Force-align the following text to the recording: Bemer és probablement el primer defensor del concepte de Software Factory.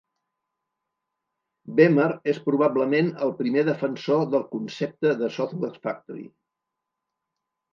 Bemer 1.79 2.07
és 2.33 2.39
probablement 2.47 3.11
el 3.27 3.35
primer 3.41 3.65
defensor 3.69 4.25
del 4.33 4.47
concepte 4.57 5.15
de 5.21 5.31
Software 5.37 5.83
Factory. 5.87 6.27